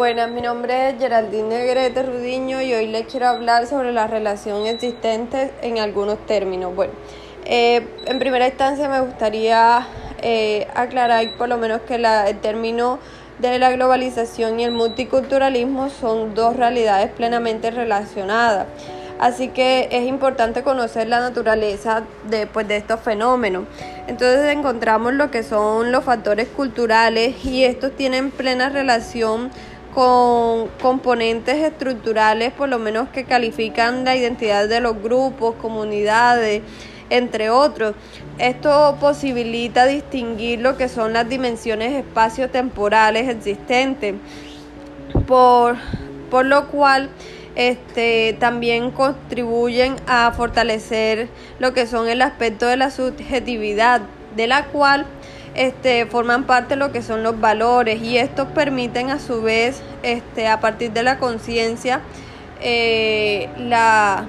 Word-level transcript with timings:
Buenas, 0.00 0.30
mi 0.30 0.40
nombre 0.40 0.88
es 0.88 0.98
Geraldine 0.98 1.66
Grete 1.66 2.02
Rudiño 2.02 2.62
y 2.62 2.72
hoy 2.72 2.86
les 2.86 3.06
quiero 3.06 3.28
hablar 3.28 3.66
sobre 3.66 3.92
la 3.92 4.06
relación 4.06 4.66
existente 4.66 5.50
en 5.60 5.78
algunos 5.78 6.24
términos. 6.24 6.74
Bueno, 6.74 6.94
eh, 7.44 7.86
en 8.06 8.18
primera 8.18 8.48
instancia 8.48 8.88
me 8.88 9.02
gustaría 9.02 9.86
eh, 10.22 10.66
aclarar 10.74 11.26
por 11.36 11.50
lo 11.50 11.58
menos 11.58 11.82
que 11.82 11.98
la, 11.98 12.30
el 12.30 12.38
término 12.38 12.98
de 13.40 13.58
la 13.58 13.72
globalización 13.72 14.58
y 14.58 14.64
el 14.64 14.72
multiculturalismo 14.72 15.90
son 15.90 16.34
dos 16.34 16.56
realidades 16.56 17.10
plenamente 17.10 17.70
relacionadas. 17.70 18.68
Así 19.18 19.48
que 19.48 19.88
es 19.92 20.06
importante 20.06 20.62
conocer 20.62 21.08
la 21.08 21.20
naturaleza 21.20 22.04
de, 22.30 22.46
pues, 22.46 22.66
de 22.66 22.78
estos 22.78 23.00
fenómenos. 23.00 23.64
Entonces 24.06 24.46
encontramos 24.46 25.12
lo 25.12 25.30
que 25.30 25.42
son 25.42 25.92
los 25.92 26.04
factores 26.04 26.48
culturales 26.48 27.44
y 27.44 27.64
estos 27.64 27.94
tienen 27.94 28.30
plena 28.30 28.70
relación 28.70 29.50
con 29.94 30.68
componentes 30.80 31.56
estructurales, 31.56 32.52
por 32.52 32.68
lo 32.68 32.78
menos 32.78 33.08
que 33.08 33.24
califican 33.24 34.04
la 34.04 34.16
identidad 34.16 34.68
de 34.68 34.80
los 34.80 35.02
grupos, 35.02 35.56
comunidades, 35.56 36.62
entre 37.10 37.50
otros. 37.50 37.94
Esto 38.38 38.96
posibilita 39.00 39.86
distinguir 39.86 40.60
lo 40.60 40.76
que 40.76 40.88
son 40.88 41.12
las 41.12 41.28
dimensiones 41.28 41.92
espaciotemporales 41.92 43.28
existentes, 43.28 44.14
por, 45.26 45.76
por 46.30 46.46
lo 46.46 46.68
cual 46.68 47.10
este, 47.56 48.36
también 48.38 48.92
contribuyen 48.92 49.96
a 50.06 50.32
fortalecer 50.32 51.28
lo 51.58 51.74
que 51.74 51.86
son 51.86 52.08
el 52.08 52.22
aspecto 52.22 52.66
de 52.66 52.76
la 52.76 52.90
subjetividad, 52.90 54.02
de 54.36 54.46
la 54.46 54.66
cual 54.66 55.06
este, 55.54 56.06
forman 56.06 56.44
parte 56.44 56.70
de 56.70 56.76
lo 56.76 56.92
que 56.92 57.02
son 57.02 57.22
los 57.22 57.40
valores 57.40 58.00
y 58.02 58.18
estos 58.18 58.48
permiten 58.48 59.10
a 59.10 59.18
su 59.18 59.42
vez, 59.42 59.82
este, 60.02 60.48
a 60.48 60.60
partir 60.60 60.92
de 60.92 61.02
la 61.02 61.18
conciencia, 61.18 62.00
eh, 62.60 63.48
la, 63.58 64.24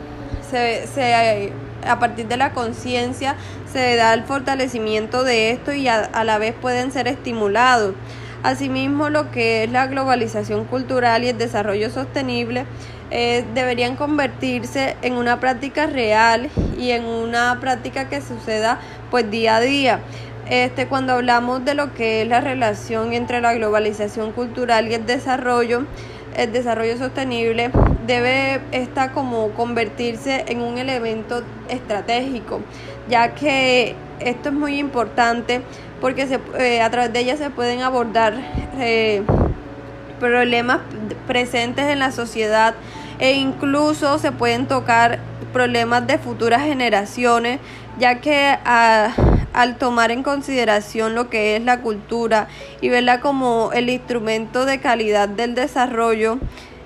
se, 0.49 1.51
a 1.87 1.99
partir 1.99 2.27
de 2.27 2.37
la 2.37 2.53
conciencia 2.53 3.35
se 3.71 3.95
da 3.95 4.13
el 4.13 4.23
fortalecimiento 4.23 5.23
de 5.23 5.51
esto 5.51 5.73
y 5.73 5.87
a, 5.87 6.23
la 6.23 6.37
vez 6.37 6.53
pueden 6.59 6.91
ser 6.91 7.07
estimulados. 7.07 7.95
Asimismo, 8.43 9.09
lo 9.09 9.31
que 9.31 9.65
es 9.65 9.71
la 9.71 9.87
globalización 9.87 10.65
cultural 10.65 11.23
y 11.23 11.29
el 11.29 11.37
desarrollo 11.37 11.89
sostenible 11.89 12.65
eh, 13.11 13.45
deberían 13.53 13.95
convertirse 13.95 14.95
en 15.01 15.13
una 15.13 15.39
práctica 15.39 15.85
real 15.85 16.49
y 16.77 16.91
en 16.91 17.05
una 17.05 17.59
práctica 17.59 18.09
que 18.09 18.21
suceda 18.21 18.79
pues 19.11 19.29
día 19.29 19.57
a 19.57 19.61
día. 19.61 19.99
Este, 20.49 20.87
cuando 20.87 21.13
hablamos 21.13 21.63
de 21.63 21.75
lo 21.75 21.93
que 21.93 22.23
es 22.23 22.27
la 22.27 22.41
relación 22.41 23.13
entre 23.13 23.41
la 23.41 23.53
globalización 23.53 24.31
cultural 24.31 24.89
y 24.89 24.95
el 24.95 25.05
desarrollo, 25.05 25.85
el 26.35 26.51
desarrollo 26.51 26.97
sostenible 26.97 27.71
debe 28.07 28.61
esta 28.71 29.11
como 29.11 29.51
convertirse 29.51 30.45
en 30.47 30.61
un 30.61 30.77
elemento 30.77 31.43
estratégico, 31.69 32.59
ya 33.09 33.33
que 33.33 33.95
esto 34.19 34.49
es 34.49 34.55
muy 34.55 34.79
importante 34.79 35.61
porque 35.99 36.27
se, 36.27 36.39
eh, 36.57 36.81
a 36.81 36.89
través 36.89 37.13
de 37.13 37.19
ella 37.19 37.37
se 37.37 37.49
pueden 37.49 37.81
abordar 37.81 38.33
eh, 38.79 39.23
problemas 40.19 40.79
presentes 41.27 41.85
en 41.85 41.99
la 41.99 42.11
sociedad 42.11 42.73
e 43.19 43.33
incluso 43.33 44.17
se 44.17 44.31
pueden 44.31 44.67
tocar 44.67 45.19
problemas 45.53 46.07
de 46.07 46.17
futuras 46.17 46.63
generaciones, 46.63 47.59
ya 47.99 48.19
que 48.19 48.57
ah, 48.65 49.11
al 49.53 49.77
tomar 49.77 50.11
en 50.11 50.23
consideración 50.23 51.15
lo 51.15 51.29
que 51.29 51.55
es 51.55 51.63
la 51.63 51.81
cultura 51.81 52.47
y 52.81 52.89
verla 52.89 53.19
como 53.19 53.71
el 53.73 53.89
instrumento 53.89 54.65
de 54.65 54.79
calidad 54.79 55.29
del 55.29 55.55
desarrollo, 55.55 56.37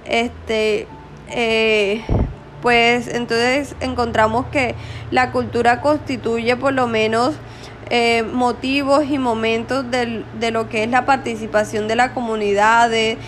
este, 0.06 0.88
eh, 1.30 2.04
pues 2.62 3.08
entonces 3.08 3.76
encontramos 3.80 4.48
que 4.48 4.76
la 5.12 5.32
cultura 5.32 5.82
constituye 5.82 6.56
por 6.56 6.74
lo 6.74 6.88
menos 6.88 7.36
eh, 7.92 8.24
motivos 8.24 9.06
y 9.08 9.20
momentos 9.20 9.86
de, 9.92 10.24
lo 10.52 10.70
que 10.70 10.84
es 10.84 10.90
la 10.90 11.06
participación 11.06 11.88
de 11.88 11.96
la 11.96 12.16
comunidad, 12.16 12.90
de, 12.90 13.20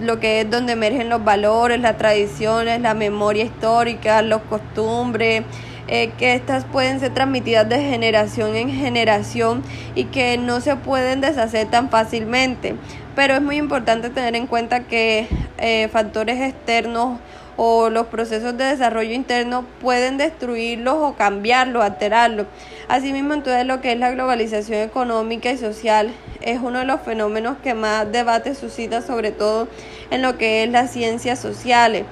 lo 0.00 0.18
que 0.18 0.40
es 0.40 0.50
donde 0.50 0.72
emergen 0.72 1.10
los 1.10 1.22
valores, 1.22 1.78
las 1.78 1.98
tradiciones, 1.98 2.80
la 2.80 2.94
memoria 2.94 3.44
histórica, 3.44 4.22
los 4.22 4.40
costumbres, 4.42 5.42
eh, 5.88 6.12
que 6.18 6.34
estas 6.34 6.64
pueden 6.64 7.00
ser 7.00 7.12
transmitidas 7.12 7.68
de 7.68 7.80
generación 7.80 8.54
en 8.54 8.70
generación 8.70 9.62
y 9.94 10.04
que 10.04 10.38
no 10.38 10.60
se 10.60 10.76
pueden 10.76 11.20
deshacer 11.20 11.68
tan 11.68 11.90
fácilmente. 11.90 12.76
Pero 13.14 13.34
es 13.34 13.42
muy 13.42 13.56
importante 13.56 14.10
tener 14.10 14.36
en 14.36 14.46
cuenta 14.46 14.84
que 14.84 15.26
eh, 15.58 15.88
factores 15.92 16.40
externos 16.40 17.18
o 17.56 17.90
los 17.90 18.06
procesos 18.06 18.56
de 18.56 18.64
desarrollo 18.64 19.12
interno 19.12 19.64
pueden 19.80 20.16
destruirlos 20.16 20.94
o 20.94 21.14
cambiarlos, 21.14 21.84
alterarlos. 21.84 22.46
Asimismo, 22.88 23.34
entonces 23.34 23.66
lo 23.66 23.80
que 23.80 23.92
es 23.92 23.98
la 23.98 24.10
globalización 24.10 24.80
económica 24.80 25.50
y 25.50 25.58
social 25.58 26.12
es 26.40 26.60
uno 26.60 26.80
de 26.80 26.84
los 26.84 27.00
fenómenos 27.02 27.58
que 27.62 27.74
más 27.74 28.10
debate 28.10 28.54
suscita, 28.54 29.02
sobre 29.02 29.32
todo 29.32 29.68
en 30.10 30.22
lo 30.22 30.38
que 30.38 30.64
es 30.64 30.70
las 30.70 30.90
ciencias 30.90 31.38
sociales. 31.38 32.04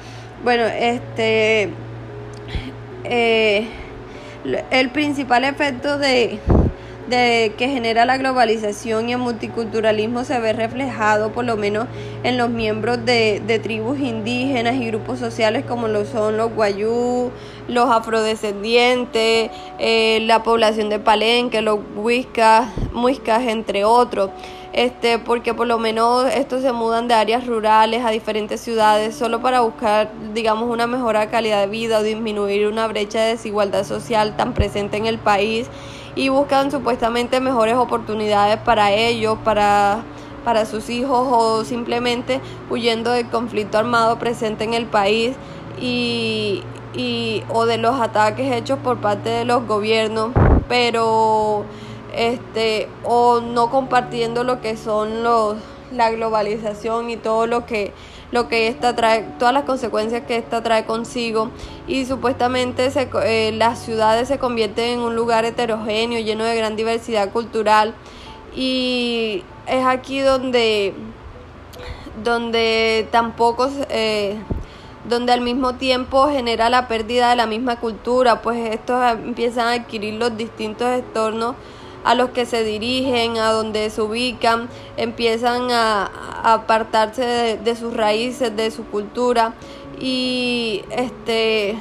Bueno, 0.44 0.64
este 0.64 1.70
eh, 3.04 3.66
el 4.70 4.90
principal 4.90 5.44
efecto 5.44 5.98
de 5.98 6.38
de 7.10 7.52
que 7.58 7.68
genera 7.68 8.06
la 8.06 8.16
globalización 8.16 9.08
y 9.08 9.12
el 9.12 9.18
multiculturalismo 9.18 10.24
se 10.24 10.38
ve 10.38 10.54
reflejado 10.54 11.32
por 11.32 11.44
lo 11.44 11.56
menos 11.56 11.86
en 12.22 12.38
los 12.38 12.48
miembros 12.48 13.04
de, 13.04 13.42
de 13.46 13.58
tribus 13.58 13.98
indígenas 13.98 14.76
y 14.76 14.86
grupos 14.86 15.18
sociales 15.18 15.64
como 15.66 15.88
lo 15.88 16.04
son 16.06 16.36
los 16.36 16.54
guayú, 16.54 17.30
los 17.68 17.90
afrodescendientes, 17.90 19.50
eh, 19.78 20.20
la 20.22 20.42
población 20.42 20.88
de 20.88 21.00
Palenque, 21.00 21.60
los 21.60 21.80
huiscas, 21.96 22.68
muiscas, 22.92 23.42
entre 23.42 23.84
otros 23.84 24.30
este, 24.72 25.18
porque 25.18 25.52
por 25.52 25.66
lo 25.66 25.78
menos 25.78 26.26
estos 26.32 26.62
se 26.62 26.72
mudan 26.72 27.08
de 27.08 27.14
áreas 27.14 27.46
rurales 27.46 28.04
a 28.04 28.10
diferentes 28.10 28.60
ciudades 28.60 29.16
solo 29.16 29.40
para 29.40 29.60
buscar, 29.60 30.12
digamos, 30.32 30.70
una 30.70 30.86
mejora 30.86 31.28
calidad 31.28 31.60
de 31.60 31.66
vida 31.66 31.98
o 31.98 32.02
disminuir 32.02 32.68
una 32.68 32.86
brecha 32.86 33.20
de 33.20 33.30
desigualdad 33.30 33.84
social 33.84 34.36
tan 34.36 34.54
presente 34.54 34.96
en 34.96 35.06
el 35.06 35.18
país 35.18 35.68
y 36.14 36.28
buscan 36.28 36.70
supuestamente 36.70 37.40
mejores 37.40 37.74
oportunidades 37.74 38.58
para 38.58 38.92
ellos, 38.92 39.38
para, 39.44 40.04
para 40.44 40.66
sus 40.66 40.88
hijos 40.88 41.28
o 41.30 41.64
simplemente 41.64 42.40
huyendo 42.68 43.10
del 43.10 43.28
conflicto 43.28 43.78
armado 43.78 44.18
presente 44.18 44.64
en 44.64 44.74
el 44.74 44.86
país 44.86 45.34
y, 45.80 46.62
y, 46.94 47.42
o 47.48 47.66
de 47.66 47.78
los 47.78 48.00
ataques 48.00 48.52
hechos 48.52 48.78
por 48.78 48.98
parte 48.98 49.30
de 49.30 49.44
los 49.44 49.66
gobiernos, 49.66 50.30
pero 50.68 51.64
este 52.14 52.88
o 53.04 53.40
no 53.40 53.70
compartiendo 53.70 54.44
lo 54.44 54.60
que 54.60 54.76
son 54.76 55.22
los 55.22 55.56
la 55.92 56.10
globalización 56.10 57.10
y 57.10 57.16
todo 57.16 57.46
lo 57.46 57.66
que 57.66 57.92
lo 58.32 58.48
que 58.48 58.68
esta 58.68 58.94
trae, 58.94 59.22
todas 59.40 59.52
las 59.52 59.64
consecuencias 59.64 60.22
que 60.24 60.36
esta 60.36 60.62
trae 60.62 60.84
consigo. 60.84 61.50
Y 61.88 62.04
supuestamente 62.04 62.90
se, 62.92 63.08
eh, 63.24 63.52
las 63.52 63.80
ciudades 63.80 64.28
se 64.28 64.38
convierten 64.38 64.90
en 64.90 65.00
un 65.00 65.16
lugar 65.16 65.44
heterogéneo, 65.44 66.20
lleno 66.20 66.44
de 66.44 66.56
gran 66.56 66.76
diversidad 66.76 67.32
cultural. 67.32 67.92
Y 68.54 69.42
es 69.66 69.84
aquí 69.84 70.20
donde, 70.20 70.94
donde 72.22 73.08
tampoco, 73.10 73.68
eh, 73.88 74.36
donde 75.08 75.32
al 75.32 75.40
mismo 75.40 75.74
tiempo 75.74 76.28
genera 76.28 76.70
la 76.70 76.86
pérdida 76.86 77.30
de 77.30 77.36
la 77.36 77.46
misma 77.46 77.80
cultura, 77.80 78.42
pues 78.42 78.70
estos 78.70 79.02
empiezan 79.12 79.66
a 79.66 79.72
adquirir 79.72 80.14
los 80.14 80.36
distintos 80.36 80.86
entornos 80.88 81.56
a 82.04 82.14
los 82.14 82.30
que 82.30 82.46
se 82.46 82.64
dirigen, 82.64 83.38
a 83.38 83.50
donde 83.50 83.90
se 83.90 84.02
ubican, 84.02 84.68
empiezan 84.96 85.70
a, 85.70 86.10
apartarse 86.42 87.58
de, 87.62 87.76
sus 87.76 87.94
raíces, 87.94 88.54
de 88.56 88.70
su 88.70 88.84
cultura. 88.86 89.54
Y 89.98 90.82
este 90.90 91.76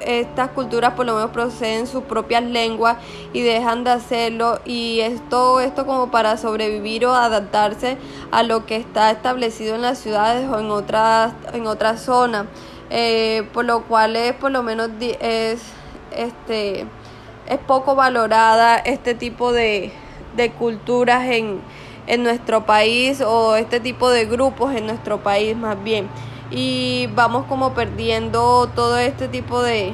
estas 0.00 0.50
culturas 0.50 0.94
por 0.94 1.06
lo 1.06 1.14
menos 1.14 1.30
proceden 1.30 1.86
sus 1.86 2.02
propias 2.02 2.42
lenguas 2.42 2.96
y 3.32 3.42
dejan 3.42 3.84
de 3.84 3.90
hacerlo. 3.90 4.60
Y 4.64 5.00
es 5.00 5.20
todo 5.28 5.60
esto 5.60 5.86
como 5.86 6.10
para 6.10 6.36
sobrevivir 6.36 7.06
o 7.06 7.14
adaptarse 7.14 7.96
a 8.32 8.42
lo 8.42 8.66
que 8.66 8.76
está 8.76 9.12
establecido 9.12 9.76
en 9.76 9.82
las 9.82 9.98
ciudades 9.98 10.48
o 10.48 10.58
en 10.58 10.70
otras 10.70 11.34
en 11.52 11.66
otras 11.68 12.02
zonas. 12.02 12.46
Eh, 12.90 13.46
por 13.52 13.64
lo 13.64 13.84
cual 13.84 14.16
es 14.16 14.32
por 14.34 14.50
lo 14.50 14.64
menos 14.64 14.90
es 15.20 15.62
este 16.10 16.86
es 17.46 17.58
poco 17.58 17.94
valorada 17.94 18.76
este 18.76 19.14
tipo 19.14 19.52
de, 19.52 19.92
de 20.36 20.50
culturas 20.52 21.24
en, 21.24 21.60
en 22.06 22.22
nuestro 22.22 22.66
país 22.66 23.20
o 23.20 23.56
este 23.56 23.80
tipo 23.80 24.10
de 24.10 24.26
grupos 24.26 24.74
en 24.74 24.86
nuestro 24.86 25.22
país 25.22 25.56
más 25.56 25.82
bien. 25.82 26.08
Y 26.50 27.08
vamos 27.14 27.46
como 27.46 27.74
perdiendo 27.74 28.68
todo 28.74 28.98
este 28.98 29.28
tipo 29.28 29.62
de, 29.62 29.92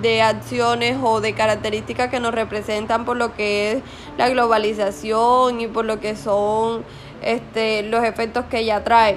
de 0.00 0.22
acciones 0.22 0.98
o 1.02 1.20
de 1.20 1.32
características 1.32 2.10
que 2.10 2.20
nos 2.20 2.34
representan 2.34 3.04
por 3.04 3.16
lo 3.16 3.34
que 3.34 3.72
es 3.72 3.82
la 4.18 4.28
globalización 4.28 5.60
y 5.60 5.66
por 5.66 5.84
lo 5.84 6.00
que 6.00 6.16
son 6.16 6.84
este, 7.22 7.82
los 7.84 8.04
efectos 8.04 8.44
que 8.50 8.60
ella 8.60 8.84
trae. 8.84 9.16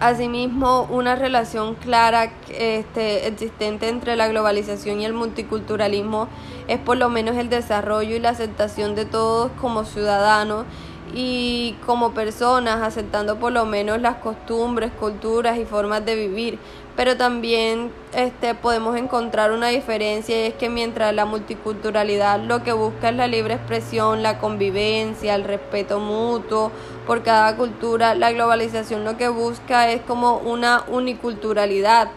Asimismo, 0.00 0.86
una 0.90 1.16
relación 1.16 1.74
clara 1.74 2.32
este, 2.48 3.26
existente 3.26 3.88
entre 3.88 4.16
la 4.16 4.28
globalización 4.28 5.00
y 5.00 5.04
el 5.04 5.12
multiculturalismo 5.12 6.28
es 6.68 6.78
por 6.78 6.96
lo 6.96 7.08
menos 7.08 7.36
el 7.36 7.48
desarrollo 7.48 8.16
y 8.16 8.18
la 8.18 8.30
aceptación 8.30 8.94
de 8.94 9.04
todos 9.04 9.50
como 9.60 9.84
ciudadanos 9.84 10.66
y 11.12 11.76
como 11.84 12.12
personas, 12.12 12.82
aceptando 12.82 13.36
por 13.38 13.52
lo 13.52 13.66
menos 13.66 14.00
las 14.00 14.16
costumbres, 14.16 14.90
culturas 14.98 15.58
y 15.58 15.64
formas 15.64 16.04
de 16.04 16.14
vivir. 16.14 16.58
Pero 16.96 17.16
también 17.16 17.90
este, 18.14 18.54
podemos 18.54 18.96
encontrar 18.96 19.50
una 19.50 19.68
diferencia 19.68 20.36
y 20.36 20.46
es 20.46 20.54
que 20.54 20.68
mientras 20.68 21.12
la 21.12 21.24
multiculturalidad 21.24 22.40
lo 22.40 22.62
que 22.62 22.72
busca 22.72 23.08
es 23.08 23.16
la 23.16 23.26
libre 23.26 23.54
expresión, 23.54 24.22
la 24.22 24.38
convivencia, 24.38 25.34
el 25.34 25.42
respeto 25.42 25.98
mutuo 25.98 26.70
por 27.06 27.22
cada 27.22 27.56
cultura, 27.56 28.14
la 28.14 28.30
globalización 28.32 29.04
lo 29.04 29.16
que 29.16 29.28
busca 29.28 29.90
es 29.90 30.02
como 30.02 30.38
una 30.38 30.84
uniculturalidad. 30.86 32.10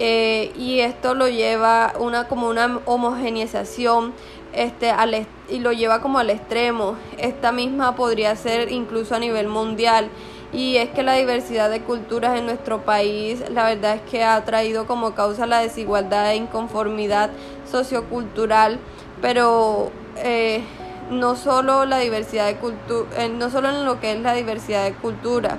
Eh, 0.00 0.52
y 0.56 0.80
esto 0.80 1.14
lo 1.14 1.28
lleva 1.28 1.92
una 1.98 2.28
como 2.28 2.48
una 2.48 2.80
homogeneización 2.84 4.12
este, 4.58 4.90
al, 4.90 5.26
y 5.48 5.60
lo 5.60 5.72
lleva 5.72 6.00
como 6.00 6.18
al 6.18 6.30
extremo. 6.30 6.96
Esta 7.16 7.52
misma 7.52 7.94
podría 7.94 8.34
ser 8.34 8.72
incluso 8.72 9.14
a 9.14 9.20
nivel 9.20 9.46
mundial. 9.46 10.10
Y 10.52 10.78
es 10.78 10.90
que 10.90 11.02
la 11.02 11.12
diversidad 11.12 11.70
de 11.70 11.82
culturas 11.82 12.36
en 12.36 12.46
nuestro 12.46 12.80
país, 12.80 13.44
la 13.50 13.64
verdad 13.64 13.96
es 13.96 14.02
que 14.10 14.24
ha 14.24 14.44
traído 14.44 14.86
como 14.86 15.14
causa 15.14 15.46
la 15.46 15.60
desigualdad 15.60 16.32
e 16.32 16.36
inconformidad 16.36 17.30
sociocultural, 17.70 18.80
pero 19.20 19.92
eh, 20.16 20.62
no 21.10 21.36
solo 21.36 21.84
la 21.84 21.98
diversidad 21.98 22.46
de 22.46 22.56
eh, 23.16 23.28
no 23.28 23.50
solo 23.50 23.68
en 23.68 23.84
lo 23.84 24.00
que 24.00 24.12
es 24.12 24.20
la 24.20 24.32
diversidad 24.32 24.84
de 24.84 24.94
cultura, 24.94 25.58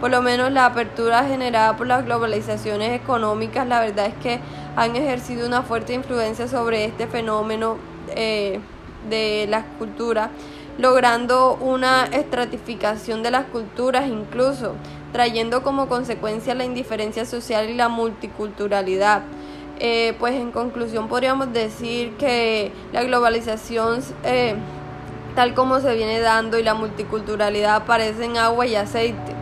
por 0.00 0.10
lo 0.10 0.20
menos 0.20 0.52
la 0.52 0.66
apertura 0.66 1.24
generada 1.24 1.76
por 1.76 1.86
las 1.86 2.04
globalizaciones 2.04 2.92
económicas, 2.92 3.66
la 3.66 3.80
verdad 3.80 4.06
es 4.06 4.14
que 4.16 4.40
han 4.76 4.96
ejercido 4.96 5.46
una 5.46 5.62
fuerte 5.62 5.94
influencia 5.94 6.48
sobre 6.48 6.84
este 6.84 7.06
fenómeno 7.06 7.93
eh, 8.14 8.60
de 9.08 9.46
las 9.48 9.64
culturas, 9.78 10.30
logrando 10.78 11.54
una 11.60 12.06
estratificación 12.06 13.22
de 13.22 13.30
las 13.30 13.46
culturas 13.46 14.08
incluso, 14.08 14.74
trayendo 15.12 15.62
como 15.62 15.88
consecuencia 15.88 16.54
la 16.54 16.64
indiferencia 16.64 17.24
social 17.24 17.68
y 17.68 17.74
la 17.74 17.88
multiculturalidad. 17.88 19.22
Eh, 19.80 20.14
pues 20.20 20.34
en 20.34 20.52
conclusión 20.52 21.08
podríamos 21.08 21.52
decir 21.52 22.12
que 22.12 22.70
la 22.92 23.02
globalización 23.02 24.00
eh, 24.22 24.54
tal 25.34 25.54
como 25.54 25.80
se 25.80 25.94
viene 25.94 26.20
dando 26.20 26.58
y 26.58 26.62
la 26.62 26.74
multiculturalidad 26.74 27.84
parecen 27.84 28.36
agua 28.36 28.66
y 28.66 28.76
aceite, 28.76 29.32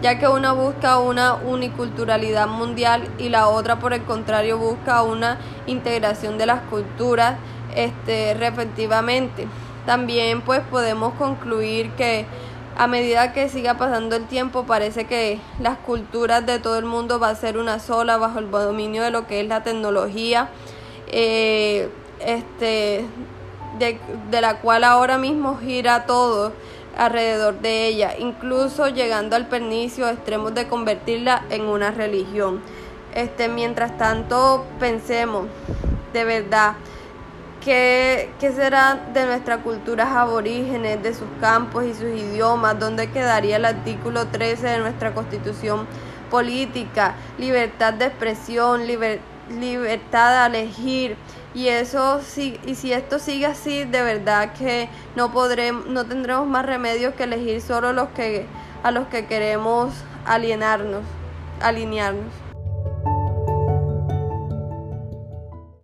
ya 0.00 0.18
que 0.18 0.28
una 0.28 0.52
busca 0.52 0.98
una 0.98 1.34
uniculturalidad 1.34 2.48
mundial 2.48 3.06
y 3.18 3.28
la 3.28 3.48
otra 3.48 3.78
por 3.78 3.92
el 3.92 4.02
contrario 4.02 4.56
busca 4.56 5.02
una 5.02 5.38
integración 5.66 6.38
de 6.38 6.46
las 6.46 6.62
culturas 6.62 7.36
este, 7.74 8.34
respectivamente. 8.34 9.46
También 9.86 10.42
pues 10.42 10.60
podemos 10.70 11.14
concluir 11.14 11.90
que 11.92 12.26
a 12.76 12.86
medida 12.86 13.32
que 13.32 13.48
siga 13.48 13.74
pasando 13.74 14.16
el 14.16 14.26
tiempo 14.26 14.64
parece 14.64 15.04
que 15.04 15.38
las 15.60 15.78
culturas 15.78 16.46
de 16.46 16.58
todo 16.58 16.78
el 16.78 16.84
mundo 16.84 17.18
va 17.18 17.28
a 17.28 17.34
ser 17.34 17.58
una 17.58 17.78
sola 17.78 18.16
bajo 18.16 18.38
el 18.38 18.50
dominio 18.50 19.02
de 19.02 19.10
lo 19.10 19.26
que 19.26 19.40
es 19.40 19.46
la 19.46 19.62
tecnología, 19.62 20.48
eh, 21.08 21.90
este, 22.20 23.04
de, 23.78 23.98
de 24.30 24.40
la 24.40 24.60
cual 24.60 24.84
ahora 24.84 25.18
mismo 25.18 25.58
gira 25.58 26.06
todo 26.06 26.52
alrededor 26.96 27.60
de 27.60 27.88
ella, 27.88 28.14
incluso 28.18 28.88
llegando 28.88 29.36
al 29.36 29.46
pernicio 29.46 30.08
extremos 30.08 30.54
de 30.54 30.68
convertirla 30.68 31.44
en 31.50 31.62
una 31.62 31.90
religión. 31.90 32.60
Este, 33.14 33.48
mientras 33.48 33.98
tanto, 33.98 34.64
pensemos 34.78 35.46
de 36.12 36.24
verdad 36.24 36.74
¿Qué, 37.64 38.28
será 38.40 38.96
de 39.14 39.24
nuestras 39.24 39.58
culturas 39.58 40.08
aborígenes, 40.08 41.00
de 41.00 41.14
sus 41.14 41.28
campos 41.40 41.84
y 41.84 41.94
sus 41.94 42.08
idiomas? 42.08 42.76
¿Dónde 42.80 43.08
quedaría 43.10 43.54
el 43.54 43.64
artículo 43.64 44.26
13 44.26 44.66
de 44.66 44.78
nuestra 44.78 45.14
constitución 45.14 45.86
política? 46.28 47.14
Libertad 47.38 47.94
de 47.94 48.06
expresión, 48.06 48.82
libertad 49.48 50.50
de 50.50 50.58
elegir. 50.58 51.16
Y 51.54 51.68
eso 51.68 52.20
y 52.66 52.74
si 52.74 52.92
esto 52.92 53.20
sigue 53.20 53.46
así, 53.46 53.84
de 53.84 54.02
verdad 54.02 54.54
que 54.54 54.88
no 55.14 55.32
podremos, 55.32 55.86
no 55.86 56.04
tendremos 56.04 56.48
más 56.48 56.66
remedio 56.66 57.14
que 57.14 57.24
elegir 57.24 57.60
solo 57.60 57.92
los 57.92 58.08
que 58.08 58.46
a 58.82 58.90
los 58.90 59.06
que 59.06 59.26
queremos 59.26 59.94
alienarnos, 60.26 61.04
alinearnos. 61.60 62.41